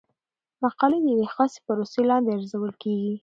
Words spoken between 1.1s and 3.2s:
یوې خاصې پروسې لاندې ارزول کیږي.